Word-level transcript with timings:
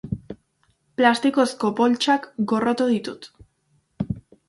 Plastikozko 1.01 1.71
poltsak 1.81 2.27
gorroto 2.55 2.91
ditut. 2.97 3.33